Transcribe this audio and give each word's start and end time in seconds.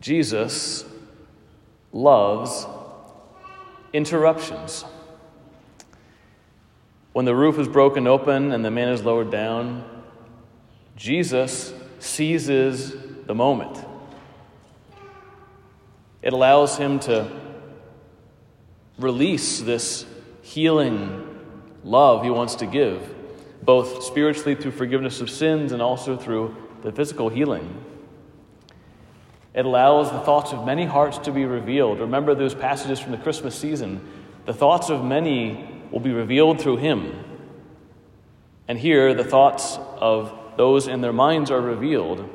Jesus 0.00 0.84
loves 1.92 2.66
interruptions. 3.92 4.84
When 7.12 7.24
the 7.24 7.34
roof 7.34 7.58
is 7.58 7.66
broken 7.66 8.06
open 8.06 8.52
and 8.52 8.64
the 8.64 8.70
man 8.70 8.88
is 8.88 9.02
lowered 9.02 9.30
down, 9.30 9.84
Jesus 10.96 11.72
seizes 11.98 12.94
the 13.26 13.34
moment. 13.34 13.84
It 16.22 16.32
allows 16.32 16.76
him 16.76 17.00
to 17.00 17.30
release 18.98 19.60
this 19.60 20.04
healing 20.42 21.24
love 21.84 22.22
he 22.24 22.30
wants 22.30 22.56
to 22.56 22.66
give, 22.66 23.14
both 23.62 24.02
spiritually 24.02 24.54
through 24.54 24.72
forgiveness 24.72 25.20
of 25.20 25.30
sins 25.30 25.72
and 25.72 25.80
also 25.80 26.16
through 26.16 26.56
the 26.82 26.92
physical 26.92 27.28
healing. 27.28 27.84
It 29.54 29.64
allows 29.64 30.10
the 30.10 30.20
thoughts 30.20 30.52
of 30.52 30.64
many 30.64 30.84
hearts 30.84 31.18
to 31.18 31.32
be 31.32 31.44
revealed. 31.44 32.00
Remember 32.00 32.34
those 32.34 32.54
passages 32.54 33.00
from 33.00 33.12
the 33.12 33.18
Christmas 33.18 33.54
season. 33.54 34.06
The 34.46 34.54
thoughts 34.54 34.90
of 34.90 35.04
many 35.04 35.82
will 35.90 36.00
be 36.00 36.12
revealed 36.12 36.60
through 36.60 36.76
him. 36.76 37.24
And 38.68 38.78
here, 38.78 39.14
the 39.14 39.24
thoughts 39.24 39.78
of 39.96 40.32
those 40.56 40.88
in 40.88 41.00
their 41.00 41.12
minds 41.12 41.50
are 41.50 41.60
revealed. 41.60 42.28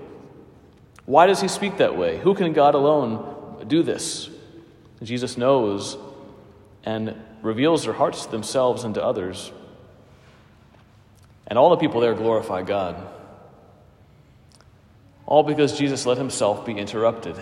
Why 1.05 1.27
does 1.27 1.41
he 1.41 1.47
speak 1.47 1.77
that 1.77 1.97
way? 1.97 2.17
Who 2.17 2.33
can 2.33 2.53
God 2.53 2.75
alone 2.75 3.65
do 3.67 3.83
this? 3.83 4.29
Jesus 5.01 5.37
knows 5.37 5.97
and 6.85 7.15
reveals 7.41 7.83
their 7.83 7.93
hearts 7.93 8.25
to 8.25 8.31
themselves 8.31 8.83
and 8.83 8.95
to 8.95 9.03
others. 9.03 9.51
And 11.45 11.59
all 11.59 11.69
the 11.69 11.77
people 11.77 12.01
there 12.01 12.13
glorify 12.13 12.63
God. 12.63 12.95
All 15.25 15.43
because 15.43 15.77
Jesus 15.77 16.05
let 16.05 16.17
himself 16.17 16.65
be 16.65 16.73
interrupted. 16.73 17.35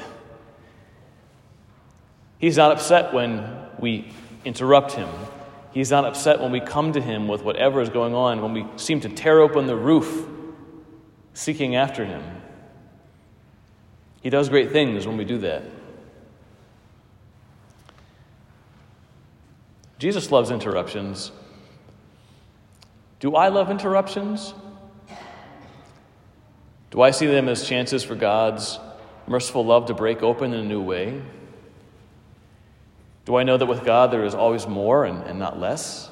He's 2.38 2.58
not 2.58 2.72
upset 2.72 3.14
when 3.14 3.48
we 3.80 4.12
interrupt 4.46 4.94
him. 4.94 5.10
He's 5.72 5.92
not 5.92 6.06
upset 6.06 6.40
when 6.40 6.52
we 6.52 6.60
come 6.60 6.94
to 6.94 7.02
him 7.02 7.28
with 7.28 7.44
whatever 7.44 7.82
is 7.82 7.90
going 7.90 8.14
on, 8.14 8.42
when 8.42 8.54
we 8.54 8.66
seem 8.76 9.00
to 9.02 9.10
tear 9.10 9.40
open 9.40 9.68
the 9.68 9.76
roof 9.76 10.28
seeking 11.34 11.76
after 11.76 12.04
him. 12.06 12.24
He 14.22 14.30
does 14.30 14.50
great 14.50 14.72
things 14.72 15.08
when 15.08 15.18
we 15.18 15.26
do 15.26 15.40
that. 15.40 15.64
Jesus 19.98 20.32
loves 20.32 20.50
interruptions. 20.50 21.32
Do 23.20 23.36
I 23.36 23.50
love 23.50 23.70
interruptions? 23.70 24.54
Do 26.92 27.02
I 27.02 27.12
see 27.12 27.26
them 27.26 27.48
as 27.48 27.68
chances 27.68 28.04
for 28.04 28.16
God's 28.16 28.78
merciful 29.26 29.66
love 29.66 29.86
to 29.88 29.94
break 29.94 30.22
open 30.22 30.54
in 30.54 30.60
a 30.60 30.64
new 30.64 30.82
way? 30.82 31.22
Do 33.26 33.38
I 33.38 33.44
know 33.44 33.58
that 33.58 33.66
with 33.66 33.86
God 33.86 34.12
there 34.12 34.26
is 34.26 34.36
always 34.36 34.68
more 34.68 35.06
and, 35.06 35.24
and 35.24 35.40
not 35.40 35.58
less? 35.58 36.10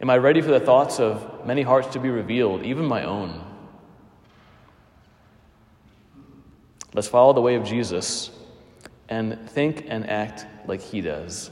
Am 0.00 0.10
I 0.10 0.18
ready 0.18 0.40
for 0.40 0.50
the 0.50 0.60
thoughts 0.60 0.98
of 0.98 1.46
many 1.46 1.62
hearts 1.62 1.88
to 1.88 2.00
be 2.00 2.08
revealed, 2.08 2.64
even 2.64 2.84
my 2.84 3.04
own? 3.04 3.44
Let's 6.92 7.06
follow 7.06 7.32
the 7.32 7.40
way 7.40 7.54
of 7.54 7.64
Jesus 7.64 8.30
and 9.08 9.48
think 9.50 9.84
and 9.86 10.08
act 10.08 10.46
like 10.66 10.80
he 10.80 11.00
does. 11.00 11.50